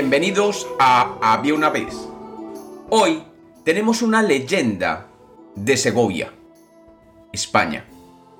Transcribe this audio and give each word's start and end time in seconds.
Bienvenidos 0.00 0.68
a 0.78 1.18
Había 1.20 1.54
una 1.54 1.70
vez. 1.70 2.08
Hoy 2.88 3.24
tenemos 3.64 4.00
una 4.00 4.22
leyenda 4.22 5.08
de 5.56 5.76
Segovia, 5.76 6.32
España. 7.32 7.84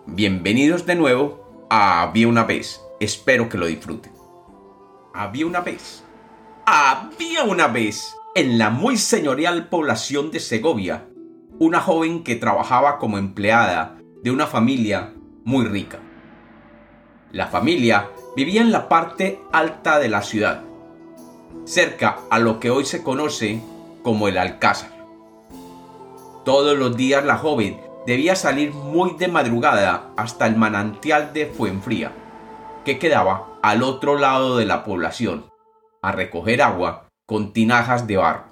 Bienvenidos 0.07 0.87
de 0.87 0.95
nuevo 0.95 1.67
a 1.69 2.03
Había 2.03 2.29
una 2.29 2.45
vez. 2.45 2.81
Espero 3.01 3.49
que 3.49 3.59
lo 3.59 3.67
disfruten. 3.67 4.13
Había 5.13 5.47
una 5.47 5.61
vez. 5.61 6.05
Había 6.65 7.43
una 7.43 7.67
vez 7.67 8.15
en 8.37 8.57
la 8.57 8.71
muy 8.71 8.97
señorial 8.97 9.69
población 9.69 10.31
de 10.31 10.39
Segovia 10.39 11.09
una 11.59 11.81
joven 11.81 12.23
que 12.23 12.37
trabajaba 12.37 13.01
como 13.01 13.19
empleada 13.19 13.99
de 14.23 14.31
una 14.31 14.47
familia 14.47 15.13
muy 15.43 15.65
rica. 15.67 15.99
La 17.33 17.49
familia 17.49 18.11
vivía 18.37 18.61
en 18.61 18.71
la 18.71 18.89
parte 18.89 19.41
alta 19.51 19.99
de 19.99 20.09
la 20.09 20.23
ciudad 20.23 20.68
cerca 21.65 22.21
a 22.31 22.39
lo 22.39 22.61
que 22.61 22.71
hoy 22.71 22.85
se 22.85 23.03
conoce 23.03 23.61
como 24.03 24.29
el 24.29 24.39
Alcázar. 24.39 24.91
Todos 26.45 26.79
los 26.79 26.97
días 26.97 27.25
la 27.25 27.37
joven 27.37 27.81
debía 28.07 28.35
salir 28.35 28.73
muy 28.73 29.17
de 29.19 29.29
madrugada 29.29 30.11
hasta 30.17 30.47
el 30.47 30.57
manantial 30.57 31.33
de 31.35 31.47
Fuenfría, 31.47 32.13
que 32.85 32.99
quedaba 32.99 33.59
al 33.63 33.83
otro 33.83 34.19
lado 34.19 34.57
de 34.57 34.65
la 34.65 34.83
población, 34.83 35.47
a 36.01 36.13
recoger 36.13 36.63
agua 36.63 37.09
con 37.27 37.53
tinajas 37.53 38.07
de 38.07 38.17
barro. 38.17 38.45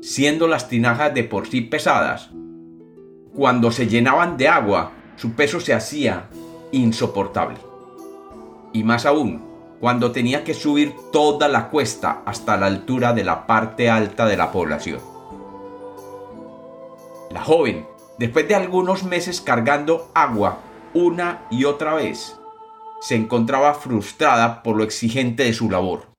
Siendo 0.00 0.48
las 0.48 0.68
tinajas 0.68 1.12
de 1.12 1.24
por 1.24 1.46
sí 1.46 1.60
pesadas, 1.60 2.30
cuando 3.34 3.70
se 3.70 3.86
llenaban 3.86 4.36
de 4.36 4.48
agua, 4.48 4.92
su 5.16 5.32
peso 5.32 5.60
se 5.60 5.74
hacía 5.74 6.28
insoportable. 6.70 7.58
Y 8.72 8.82
más 8.82 9.04
aún, 9.04 9.51
cuando 9.82 10.12
tenía 10.12 10.44
que 10.44 10.54
subir 10.54 10.94
toda 11.10 11.48
la 11.48 11.68
cuesta 11.68 12.22
hasta 12.24 12.56
la 12.56 12.66
altura 12.66 13.14
de 13.14 13.24
la 13.24 13.48
parte 13.48 13.90
alta 13.90 14.26
de 14.26 14.36
la 14.36 14.52
población. 14.52 15.00
La 17.32 17.42
joven, 17.42 17.88
después 18.16 18.46
de 18.46 18.54
algunos 18.54 19.02
meses 19.02 19.40
cargando 19.40 20.08
agua 20.14 20.60
una 20.94 21.48
y 21.50 21.64
otra 21.64 21.94
vez, 21.94 22.38
se 23.00 23.16
encontraba 23.16 23.74
frustrada 23.74 24.62
por 24.62 24.76
lo 24.76 24.84
exigente 24.84 25.42
de 25.42 25.52
su 25.52 25.68
labor. 25.68 26.12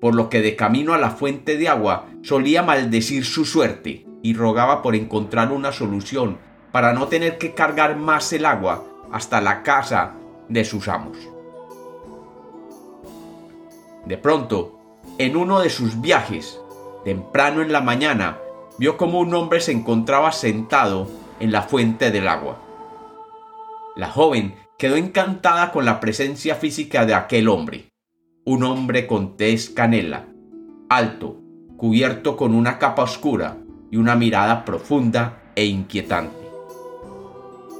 Por 0.00 0.14
lo 0.14 0.30
que 0.30 0.40
de 0.40 0.54
camino 0.54 0.94
a 0.94 0.98
la 0.98 1.10
fuente 1.10 1.56
de 1.56 1.68
agua 1.68 2.06
solía 2.22 2.62
maldecir 2.62 3.24
su 3.24 3.44
suerte 3.44 4.06
y 4.22 4.34
rogaba 4.34 4.82
por 4.82 4.94
encontrar 4.94 5.50
una 5.50 5.72
solución 5.72 6.38
para 6.70 6.92
no 6.92 7.08
tener 7.08 7.38
que 7.38 7.54
cargar 7.54 7.96
más 7.96 8.32
el 8.32 8.46
agua 8.46 8.84
hasta 9.10 9.40
la 9.40 9.64
casa 9.64 10.14
de 10.48 10.64
sus 10.64 10.86
amos. 10.86 11.18
De 14.08 14.16
pronto, 14.16 14.80
en 15.18 15.36
uno 15.36 15.60
de 15.60 15.68
sus 15.68 16.00
viajes, 16.00 16.58
temprano 17.04 17.60
en 17.60 17.72
la 17.72 17.82
mañana, 17.82 18.38
vio 18.78 18.96
como 18.96 19.20
un 19.20 19.34
hombre 19.34 19.60
se 19.60 19.70
encontraba 19.70 20.32
sentado 20.32 21.06
en 21.40 21.52
la 21.52 21.60
fuente 21.60 22.10
del 22.10 22.26
agua. 22.26 22.58
La 23.96 24.10
joven 24.10 24.54
quedó 24.78 24.96
encantada 24.96 25.72
con 25.72 25.84
la 25.84 26.00
presencia 26.00 26.54
física 26.54 27.04
de 27.04 27.12
aquel 27.12 27.50
hombre, 27.50 27.90
un 28.46 28.62
hombre 28.62 29.06
con 29.06 29.36
tez 29.36 29.68
canela, 29.68 30.24
alto, 30.88 31.36
cubierto 31.76 32.34
con 32.38 32.54
una 32.54 32.78
capa 32.78 33.02
oscura 33.02 33.58
y 33.90 33.98
una 33.98 34.14
mirada 34.14 34.64
profunda 34.64 35.52
e 35.54 35.66
inquietante. 35.66 36.48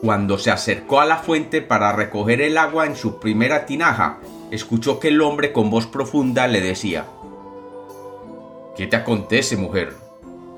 Cuando 0.03 0.37
se 0.37 0.51
acercó 0.51 1.01
a 1.01 1.07
la 1.07 1.17
fuente 1.17 1.63
para 1.63 1.93
recoger 1.93 2.43
el 2.43 2.59
agua 2.59 2.85
en 2.85 2.97
su 2.97 3.19
primera 3.19 3.65
tinaja, 3.65 4.19
escuchó 4.51 4.99
que 4.99 5.09
el 5.09 5.21
hombre 5.21 5.53
con 5.53 5.71
voz 5.71 5.87
profunda 5.87 6.47
le 6.47 6.61
decía, 6.61 7.07
¿Qué 8.77 8.87
te 8.87 8.97
acontece, 8.97 9.57
mujer? 9.57 9.95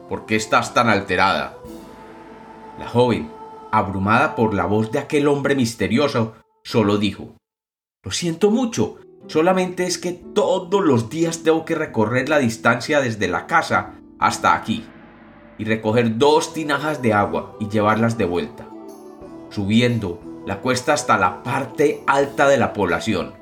¿Por 0.08 0.26
qué 0.26 0.36
estás 0.36 0.74
tan 0.74 0.88
alterada? 0.88 1.56
La 2.78 2.88
joven, 2.88 3.30
abrumada 3.72 4.34
por 4.34 4.54
la 4.54 4.66
voz 4.66 4.92
de 4.92 4.98
aquel 4.98 5.28
hombre 5.28 5.54
misterioso, 5.54 6.34
solo 6.62 6.98
dijo, 6.98 7.36
Lo 8.04 8.10
siento 8.10 8.50
mucho, 8.50 8.98
solamente 9.26 9.84
es 9.84 9.98
que 9.98 10.12
todos 10.12 10.84
los 10.84 11.10
días 11.10 11.42
tengo 11.42 11.64
que 11.64 11.74
recorrer 11.74 12.28
la 12.28 12.38
distancia 12.38 13.00
desde 13.00 13.28
la 13.28 13.46
casa 13.46 13.94
hasta 14.18 14.54
aquí, 14.54 14.84
y 15.58 15.64
recoger 15.64 16.18
dos 16.18 16.52
tinajas 16.52 17.02
de 17.02 17.12
agua 17.12 17.56
y 17.58 17.68
llevarlas 17.68 18.16
de 18.18 18.24
vuelta, 18.24 18.68
subiendo 19.50 20.20
la 20.46 20.60
cuesta 20.60 20.92
hasta 20.92 21.18
la 21.18 21.42
parte 21.42 22.02
alta 22.06 22.48
de 22.48 22.56
la 22.56 22.72
población 22.72 23.39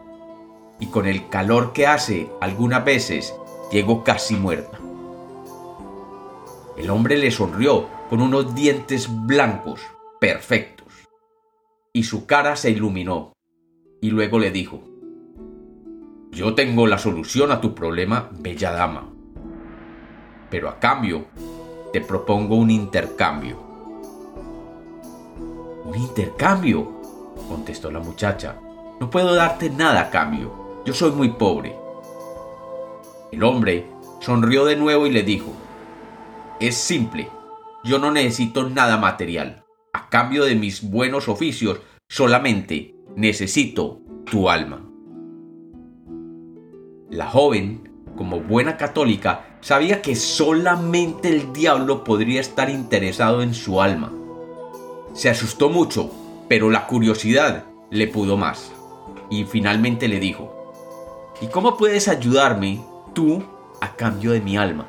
y 0.80 0.86
con 0.86 1.06
el 1.06 1.28
calor 1.28 1.72
que 1.72 1.86
hace 1.86 2.30
algunas 2.40 2.84
veces 2.84 3.34
llegó 3.70 4.04
casi 4.04 4.36
muerta. 4.36 4.78
El 6.76 6.90
hombre 6.90 7.16
le 7.16 7.30
sonrió 7.30 7.88
con 8.08 8.22
unos 8.22 8.54
dientes 8.54 9.08
blancos, 9.26 9.80
perfectos, 10.20 10.86
y 11.92 12.04
su 12.04 12.26
cara 12.26 12.56
se 12.56 12.70
iluminó, 12.70 13.32
y 14.00 14.10
luego 14.10 14.38
le 14.38 14.50
dijo, 14.50 14.80
Yo 16.30 16.54
tengo 16.54 16.86
la 16.86 16.98
solución 16.98 17.50
a 17.50 17.60
tu 17.60 17.74
problema, 17.74 18.30
bella 18.32 18.70
dama, 18.70 19.08
pero 20.50 20.68
a 20.68 20.78
cambio 20.78 21.26
te 21.92 22.00
propongo 22.00 22.56
un 22.56 22.70
intercambio. 22.70 23.66
¿Un 25.84 25.96
intercambio? 25.96 26.96
contestó 27.48 27.90
la 27.90 27.98
muchacha. 27.98 28.60
No 29.00 29.08
puedo 29.08 29.34
darte 29.34 29.70
nada 29.70 30.02
a 30.02 30.10
cambio 30.10 30.67
yo 30.88 30.94
soy 30.94 31.10
muy 31.10 31.28
pobre. 31.28 31.76
El 33.30 33.44
hombre 33.44 33.86
sonrió 34.22 34.64
de 34.64 34.74
nuevo 34.74 35.06
y 35.06 35.10
le 35.10 35.22
dijo, 35.22 35.52
es 36.60 36.76
simple, 36.76 37.28
yo 37.84 37.98
no 37.98 38.10
necesito 38.10 38.70
nada 38.70 38.96
material. 38.96 39.66
A 39.92 40.08
cambio 40.08 40.46
de 40.46 40.54
mis 40.54 40.88
buenos 40.88 41.28
oficios, 41.28 41.82
solamente 42.08 42.94
necesito 43.16 44.00
tu 44.24 44.48
alma. 44.48 44.82
La 47.10 47.26
joven, 47.26 47.90
como 48.16 48.40
buena 48.40 48.78
católica, 48.78 49.58
sabía 49.60 50.00
que 50.00 50.16
solamente 50.16 51.28
el 51.28 51.52
diablo 51.52 52.02
podría 52.02 52.40
estar 52.40 52.70
interesado 52.70 53.42
en 53.42 53.52
su 53.52 53.82
alma. 53.82 54.10
Se 55.12 55.28
asustó 55.28 55.68
mucho, 55.68 56.10
pero 56.48 56.70
la 56.70 56.86
curiosidad 56.86 57.66
le 57.90 58.06
pudo 58.06 58.38
más. 58.38 58.72
Y 59.28 59.44
finalmente 59.44 60.08
le 60.08 60.18
dijo, 60.18 60.57
¿Y 61.40 61.46
cómo 61.46 61.76
puedes 61.76 62.08
ayudarme 62.08 62.80
tú 63.14 63.44
a 63.80 63.94
cambio 63.94 64.32
de 64.32 64.40
mi 64.40 64.56
alma? 64.56 64.86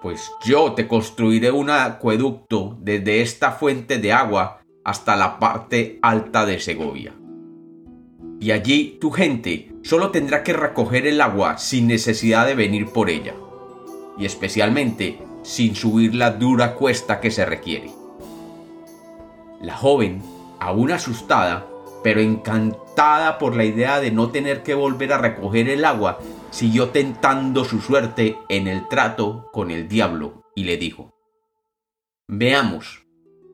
Pues 0.00 0.30
yo 0.44 0.74
te 0.74 0.86
construiré 0.86 1.50
un 1.50 1.70
acueducto 1.70 2.76
desde 2.80 3.20
esta 3.20 3.52
fuente 3.52 3.98
de 3.98 4.12
agua 4.12 4.60
hasta 4.84 5.16
la 5.16 5.40
parte 5.40 5.98
alta 6.00 6.46
de 6.46 6.60
Segovia. 6.60 7.12
Y 8.38 8.52
allí 8.52 8.98
tu 9.00 9.10
gente 9.10 9.72
solo 9.82 10.10
tendrá 10.10 10.44
que 10.44 10.52
recoger 10.52 11.06
el 11.06 11.20
agua 11.20 11.58
sin 11.58 11.88
necesidad 11.88 12.46
de 12.46 12.54
venir 12.54 12.86
por 12.86 13.10
ella, 13.10 13.34
y 14.16 14.26
especialmente 14.26 15.18
sin 15.42 15.74
subir 15.74 16.14
la 16.14 16.30
dura 16.30 16.74
cuesta 16.74 17.20
que 17.20 17.30
se 17.30 17.44
requiere. 17.44 17.90
La 19.60 19.76
joven, 19.76 20.22
aún 20.60 20.92
asustada, 20.92 21.66
pero 22.04 22.20
encantada 22.20 23.38
por 23.38 23.56
la 23.56 23.64
idea 23.64 23.98
de 23.98 24.10
no 24.10 24.30
tener 24.30 24.62
que 24.62 24.74
volver 24.74 25.14
a 25.14 25.18
recoger 25.18 25.70
el 25.70 25.86
agua, 25.86 26.20
siguió 26.50 26.90
tentando 26.90 27.64
su 27.64 27.80
suerte 27.80 28.36
en 28.50 28.68
el 28.68 28.86
trato 28.88 29.48
con 29.54 29.70
el 29.70 29.88
diablo 29.88 30.44
y 30.54 30.64
le 30.64 30.76
dijo, 30.76 31.14
Veamos, 32.28 33.06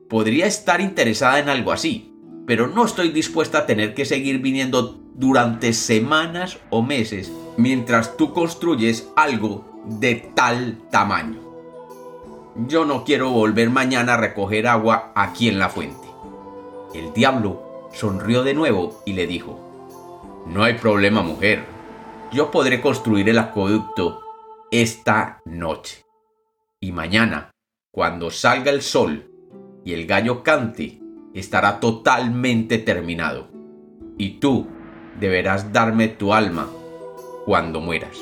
podría 0.09 0.47
estar 0.47 0.81
interesada 0.81 1.39
en 1.39 1.47
algo 1.47 1.71
así, 1.71 2.13
pero 2.45 2.67
no 2.67 2.83
estoy 2.83 3.11
dispuesta 3.11 3.59
a 3.59 3.65
tener 3.65 3.93
que 3.93 4.03
seguir 4.03 4.39
viniendo 4.39 4.99
durante 5.15 5.71
semanas 5.71 6.59
o 6.69 6.81
meses 6.81 7.31
mientras 7.55 8.17
tú 8.17 8.33
construyes 8.33 9.07
algo 9.15 9.81
de 9.85 10.15
tal 10.35 10.77
tamaño. 10.91 11.39
Yo 12.67 12.83
no 12.83 13.05
quiero 13.05 13.29
volver 13.29 13.69
mañana 13.69 14.15
a 14.15 14.17
recoger 14.17 14.67
agua 14.67 15.13
aquí 15.15 15.47
en 15.47 15.57
la 15.57 15.69
fuente. 15.69 16.07
El 16.93 17.13
diablo 17.13 17.70
sonrió 17.93 18.43
de 18.43 18.53
nuevo 18.53 19.01
y 19.05 19.13
le 19.13 19.27
dijo, 19.27 20.43
No 20.47 20.63
hay 20.63 20.73
problema, 20.75 21.21
mujer. 21.21 21.65
Yo 22.31 22.51
podré 22.51 22.81
construir 22.81 23.27
el 23.29 23.39
acueducto 23.39 24.21
esta 24.71 25.41
noche. 25.45 26.05
Y 26.79 26.91
mañana, 26.93 27.51
cuando 27.91 28.31
salga 28.31 28.71
el 28.71 28.81
sol 28.81 29.29
y 29.83 29.93
el 29.93 30.07
gallo 30.07 30.43
cante, 30.43 31.01
estará 31.33 31.79
totalmente 31.79 32.77
terminado. 32.77 33.49
Y 34.17 34.39
tú 34.39 34.67
deberás 35.19 35.73
darme 35.73 36.07
tu 36.07 36.33
alma 36.33 36.69
cuando 37.45 37.81
mueras. 37.81 38.17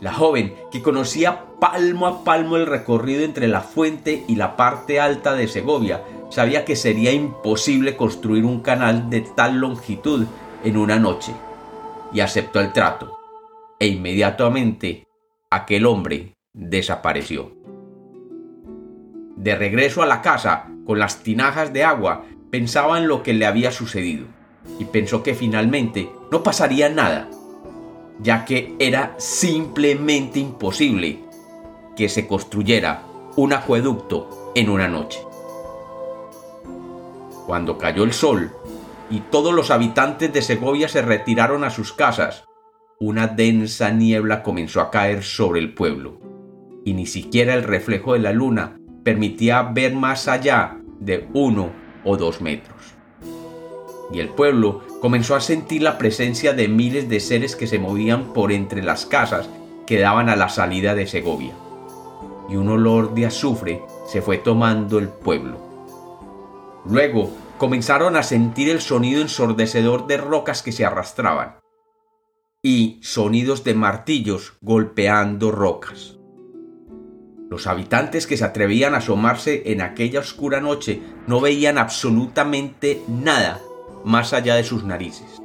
La 0.00 0.12
joven, 0.12 0.54
que 0.70 0.82
conocía 0.82 1.44
palmo 1.58 2.06
a 2.06 2.22
palmo 2.22 2.56
el 2.56 2.66
recorrido 2.66 3.24
entre 3.24 3.48
la 3.48 3.62
fuente 3.62 4.24
y 4.28 4.36
la 4.36 4.56
parte 4.56 5.00
alta 5.00 5.34
de 5.34 5.48
Segovia, 5.48 6.04
sabía 6.30 6.64
que 6.64 6.76
sería 6.76 7.12
imposible 7.12 7.96
construir 7.96 8.44
un 8.44 8.60
canal 8.60 9.10
de 9.10 9.22
tal 9.22 9.58
longitud 9.58 10.26
en 10.64 10.76
una 10.76 10.98
noche, 10.98 11.32
y 12.12 12.20
aceptó 12.20 12.60
el 12.60 12.72
trato, 12.72 13.18
e 13.78 13.86
inmediatamente 13.86 15.06
aquel 15.50 15.86
hombre 15.86 16.34
desapareció. 16.52 17.52
De 19.36 19.54
regreso 19.54 20.02
a 20.02 20.06
la 20.06 20.20
casa, 20.20 20.66
con 20.84 20.98
las 20.98 21.22
tinajas 21.22 21.72
de 21.72 21.84
agua, 21.84 22.24
pensaba 22.50 22.98
en 22.98 23.08
lo 23.08 23.22
que 23.22 23.34
le 23.34 23.46
había 23.46 23.70
sucedido, 23.70 24.26
y 24.78 24.84
pensó 24.84 25.22
que 25.22 25.34
finalmente 25.34 26.10
no 26.30 26.42
pasaría 26.42 26.88
nada, 26.88 27.28
ya 28.20 28.44
que 28.44 28.74
era 28.78 29.14
simplemente 29.18 30.40
imposible 30.40 31.20
que 31.96 32.08
se 32.08 32.26
construyera 32.26 33.02
un 33.36 33.52
acueducto 33.52 34.52
en 34.54 34.70
una 34.70 34.88
noche. 34.88 35.27
Cuando 37.48 37.78
cayó 37.78 38.04
el 38.04 38.12
sol 38.12 38.52
y 39.08 39.20
todos 39.20 39.54
los 39.54 39.70
habitantes 39.70 40.30
de 40.34 40.42
Segovia 40.42 40.86
se 40.86 41.00
retiraron 41.00 41.64
a 41.64 41.70
sus 41.70 41.94
casas, 41.94 42.44
una 43.00 43.26
densa 43.26 43.90
niebla 43.90 44.42
comenzó 44.42 44.82
a 44.82 44.90
caer 44.90 45.24
sobre 45.24 45.58
el 45.60 45.72
pueblo, 45.72 46.20
y 46.84 46.92
ni 46.92 47.06
siquiera 47.06 47.54
el 47.54 47.62
reflejo 47.62 48.12
de 48.12 48.18
la 48.18 48.32
luna 48.34 48.78
permitía 49.02 49.62
ver 49.62 49.94
más 49.94 50.28
allá 50.28 50.76
de 51.00 51.26
uno 51.32 51.70
o 52.04 52.18
dos 52.18 52.42
metros. 52.42 52.76
Y 54.12 54.20
el 54.20 54.28
pueblo 54.28 54.82
comenzó 55.00 55.34
a 55.34 55.40
sentir 55.40 55.80
la 55.80 55.96
presencia 55.96 56.52
de 56.52 56.68
miles 56.68 57.08
de 57.08 57.18
seres 57.18 57.56
que 57.56 57.66
se 57.66 57.78
movían 57.78 58.34
por 58.34 58.52
entre 58.52 58.82
las 58.82 59.06
casas 59.06 59.48
que 59.86 59.98
daban 59.98 60.28
a 60.28 60.36
la 60.36 60.50
salida 60.50 60.94
de 60.94 61.06
Segovia. 61.06 61.54
Y 62.50 62.56
un 62.56 62.68
olor 62.68 63.14
de 63.14 63.24
azufre 63.24 63.80
se 64.06 64.20
fue 64.20 64.36
tomando 64.36 64.98
el 64.98 65.08
pueblo. 65.08 65.67
Luego 66.88 67.30
comenzaron 67.58 68.16
a 68.16 68.22
sentir 68.22 68.70
el 68.70 68.80
sonido 68.80 69.20
ensordecedor 69.20 70.06
de 70.06 70.16
rocas 70.16 70.62
que 70.62 70.72
se 70.72 70.86
arrastraban 70.86 71.56
y 72.62 72.98
sonidos 73.02 73.62
de 73.62 73.74
martillos 73.74 74.54
golpeando 74.62 75.50
rocas. 75.50 76.16
Los 77.50 77.66
habitantes 77.66 78.26
que 78.26 78.36
se 78.36 78.44
atrevían 78.44 78.94
a 78.94 78.98
asomarse 78.98 79.64
en 79.66 79.82
aquella 79.82 80.20
oscura 80.20 80.60
noche 80.60 81.00
no 81.26 81.40
veían 81.40 81.78
absolutamente 81.78 83.02
nada 83.06 83.60
más 84.04 84.32
allá 84.32 84.54
de 84.54 84.64
sus 84.64 84.84
narices. 84.84 85.42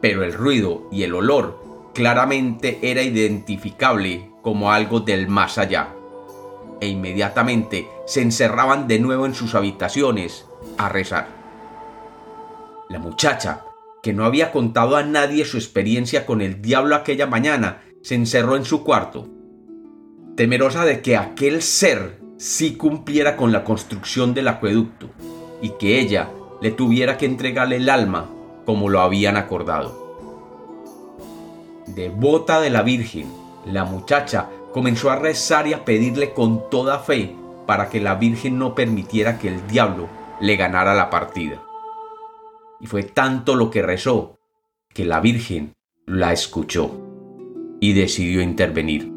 Pero 0.00 0.22
el 0.22 0.32
ruido 0.32 0.88
y 0.92 1.02
el 1.02 1.14
olor 1.14 1.90
claramente 1.92 2.78
era 2.82 3.02
identificable 3.02 4.30
como 4.42 4.72
algo 4.72 5.00
del 5.00 5.28
más 5.28 5.58
allá. 5.58 5.94
E 6.80 6.88
inmediatamente 6.88 7.88
se 8.06 8.22
encerraban 8.22 8.88
de 8.88 8.98
nuevo 8.98 9.26
en 9.26 9.34
sus 9.34 9.54
habitaciones 9.54 10.46
a 10.78 10.88
rezar. 10.88 11.28
La 12.88 12.98
muchacha, 12.98 13.64
que 14.02 14.12
no 14.12 14.24
había 14.24 14.52
contado 14.52 14.96
a 14.96 15.02
nadie 15.02 15.44
su 15.44 15.56
experiencia 15.56 16.26
con 16.26 16.40
el 16.40 16.60
diablo 16.60 16.94
aquella 16.94 17.26
mañana, 17.26 17.82
se 18.02 18.14
encerró 18.14 18.56
en 18.56 18.64
su 18.64 18.82
cuarto, 18.84 19.28
temerosa 20.36 20.84
de 20.84 21.00
que 21.02 21.16
aquel 21.16 21.62
ser 21.62 22.20
sí 22.36 22.76
cumpliera 22.76 23.36
con 23.36 23.52
la 23.52 23.64
construcción 23.64 24.34
del 24.34 24.48
acueducto 24.48 25.10
y 25.60 25.70
que 25.78 26.00
ella 26.00 26.30
le 26.60 26.70
tuviera 26.70 27.16
que 27.16 27.26
entregarle 27.26 27.76
el 27.76 27.88
alma 27.88 28.28
como 28.66 28.88
lo 28.88 29.00
habían 29.00 29.36
acordado. 29.36 30.02
Devota 31.86 32.60
de 32.60 32.70
la 32.70 32.82
Virgen, 32.82 33.32
la 33.66 33.84
muchacha 33.84 34.48
comenzó 34.72 35.10
a 35.10 35.16
rezar 35.16 35.66
y 35.66 35.72
a 35.72 35.84
pedirle 35.84 36.32
con 36.32 36.68
toda 36.70 36.98
fe 36.98 37.34
para 37.66 37.88
que 37.88 38.00
la 38.00 38.14
Virgen 38.14 38.58
no 38.58 38.74
permitiera 38.74 39.38
que 39.38 39.48
el 39.48 39.66
diablo 39.66 40.08
le 40.42 40.56
ganara 40.56 40.92
la 40.92 41.08
partida. 41.08 41.62
Y 42.80 42.86
fue 42.86 43.04
tanto 43.04 43.54
lo 43.54 43.70
que 43.70 43.80
rezó 43.80 44.40
que 44.92 45.04
la 45.04 45.20
Virgen 45.20 45.74
la 46.04 46.32
escuchó 46.32 46.90
y 47.80 47.92
decidió 47.92 48.42
intervenir. 48.42 49.12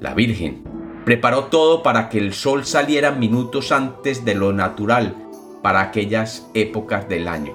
La 0.00 0.14
Virgen 0.14 0.62
preparó 1.04 1.46
todo 1.46 1.82
para 1.82 2.08
que 2.08 2.18
el 2.18 2.32
sol 2.32 2.64
saliera 2.64 3.10
minutos 3.10 3.72
antes 3.72 4.24
de 4.24 4.36
lo 4.36 4.52
natural 4.52 5.16
para 5.62 5.80
aquellas 5.80 6.48
épocas 6.54 7.08
del 7.08 7.26
año. 7.26 7.54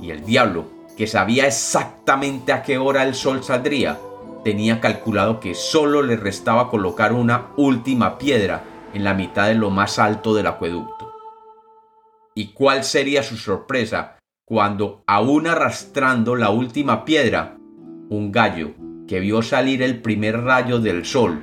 Y 0.00 0.10
el 0.10 0.24
diablo, 0.24 0.64
que 0.96 1.06
sabía 1.06 1.46
exactamente 1.46 2.52
a 2.52 2.64
qué 2.64 2.78
hora 2.78 3.04
el 3.04 3.14
sol 3.14 3.44
saldría, 3.44 4.00
tenía 4.42 4.80
calculado 4.80 5.38
que 5.38 5.54
solo 5.54 6.02
le 6.02 6.16
restaba 6.16 6.68
colocar 6.68 7.12
una 7.12 7.50
última 7.56 8.18
piedra 8.18 8.73
en 8.94 9.04
la 9.04 9.12
mitad 9.12 9.48
de 9.48 9.54
lo 9.54 9.70
más 9.70 9.98
alto 9.98 10.34
del 10.34 10.46
acueducto. 10.46 11.12
¿Y 12.34 12.52
cuál 12.52 12.84
sería 12.84 13.22
su 13.22 13.36
sorpresa 13.36 14.18
cuando, 14.46 15.02
aún 15.06 15.46
arrastrando 15.46 16.36
la 16.36 16.50
última 16.50 17.04
piedra, 17.04 17.56
un 18.08 18.30
gallo 18.32 18.72
que 19.08 19.20
vio 19.20 19.42
salir 19.42 19.82
el 19.82 20.00
primer 20.00 20.42
rayo 20.42 20.80
del 20.80 21.04
sol, 21.04 21.42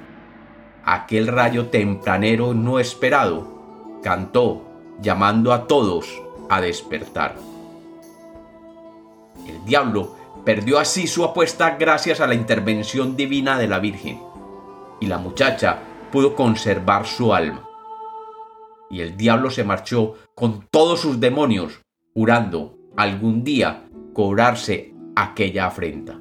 aquel 0.84 1.28
rayo 1.28 1.68
tempranero 1.68 2.54
no 2.54 2.80
esperado, 2.80 4.00
cantó 4.02 4.68
llamando 5.02 5.54
a 5.54 5.68
todos 5.68 6.08
a 6.50 6.62
despertar. 6.62 7.36
El 9.48 9.64
diablo 9.66 10.16
perdió 10.46 10.80
así 10.80 11.08
su 11.08 11.24
apuesta 11.24 11.78
gracias 11.80 12.20
a 12.20 12.28
la 12.28 12.36
intervención 12.36 13.16
divina 13.16 13.58
de 13.58 13.68
la 13.68 13.80
Virgen, 13.80 14.20
y 15.00 15.08
la 15.08 15.18
muchacha 15.18 15.80
pudo 16.12 16.36
conservar 16.36 17.06
su 17.06 17.34
alma. 17.34 17.68
Y 18.90 19.02
el 19.02 19.16
diablo 19.16 19.50
se 19.50 19.64
marchó 19.64 20.16
con 20.36 20.68
todos 20.70 21.00
sus 21.00 21.20
demonios, 21.20 21.82
jurando 22.14 22.78
algún 22.98 23.44
día 23.44 23.86
cobrarse 24.14 24.94
aquella 25.16 25.68
afrenta. 25.68 26.20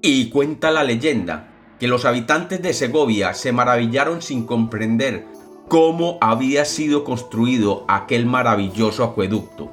Y 0.00 0.30
cuenta 0.30 0.70
la 0.70 0.84
leyenda 0.84 1.48
que 1.80 1.88
los 1.88 2.04
habitantes 2.04 2.62
de 2.62 2.72
Segovia 2.72 3.34
se 3.34 3.52
maravillaron 3.52 4.22
sin 4.22 4.46
comprender 4.46 5.26
cómo 5.68 6.18
había 6.20 6.64
sido 6.64 7.04
construido 7.04 7.84
aquel 7.88 8.26
maravilloso 8.26 9.02
acueducto. 9.02 9.72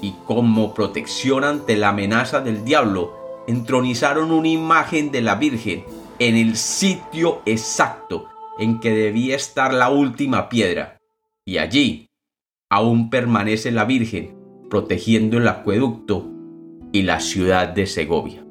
Y 0.00 0.14
como 0.24 0.74
protección 0.74 1.44
ante 1.44 1.76
la 1.76 1.88
amenaza 1.88 2.40
del 2.40 2.64
diablo, 2.64 3.44
entronizaron 3.48 4.30
una 4.30 4.48
imagen 4.48 5.10
de 5.10 5.22
la 5.22 5.34
Virgen 5.34 5.84
en 6.18 6.36
el 6.36 6.56
sitio 6.56 7.42
exacto 7.46 8.28
en 8.58 8.80
que 8.80 8.90
debía 8.90 9.36
estar 9.36 9.74
la 9.74 9.90
última 9.90 10.48
piedra. 10.48 10.98
Y 11.44 11.58
allí 11.58 12.08
aún 12.70 13.10
permanece 13.10 13.70
la 13.70 13.84
Virgen 13.84 14.36
protegiendo 14.68 15.38
el 15.38 15.46
acueducto 15.48 16.26
y 16.92 17.02
la 17.02 17.20
ciudad 17.20 17.68
de 17.68 17.86
Segovia. 17.86 18.44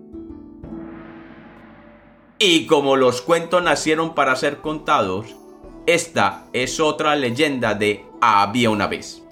Y 2.38 2.68
como 2.68 2.96
los 2.96 3.22
cuentos 3.22 3.64
nacieron 3.64 4.14
para 4.14 4.36
ser 4.36 4.58
contados, 4.58 5.36
esta 5.88 6.46
es 6.54 6.80
otra 6.80 7.16
leyenda 7.16 7.74
de 7.74 8.06
Había 8.22 8.70
una 8.70 8.88
vez. 8.88 9.25